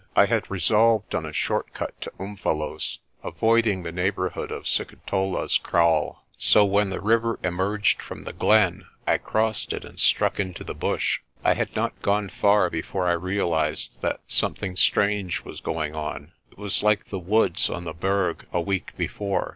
I 0.15 0.25
had 0.25 0.49
resolved 0.49 1.13
on 1.13 1.27
a 1.27 1.31
short 1.31 1.75
cut 1.75 2.01
to 2.01 2.11
Umvelos', 2.19 2.97
avoiding 3.23 3.83
the 3.83 3.91
neighbourhood 3.91 4.49
of 4.51 4.63
Sikitola's 4.65 5.59
kraal, 5.59 6.25
so 6.39 6.65
when 6.65 6.89
the 6.89 6.99
river 6.99 7.37
emerged 7.43 8.01
from 8.01 8.23
the 8.23 8.33
glen 8.33 8.87
I 9.05 9.19
crossed 9.19 9.73
it 9.73 9.85
and 9.85 9.99
struck 9.99 10.39
into 10.39 10.63
the 10.63 10.73
bush. 10.73 11.19
I 11.43 11.53
had 11.53 11.75
not 11.75 12.01
gone 12.01 12.29
far 12.29 12.71
before 12.71 13.05
I 13.05 13.11
realised 13.11 13.91
that 14.01 14.21
something 14.27 14.75
strange 14.75 15.41
was 15.45 15.61
going 15.61 15.93
on. 15.93 16.31
It 16.49 16.57
was 16.57 16.81
like 16.81 17.11
the 17.11 17.19
woods 17.19 17.69
on 17.69 17.83
the 17.83 17.93
Berg 17.93 18.47
a 18.51 18.59
week 18.59 18.93
before. 18.97 19.49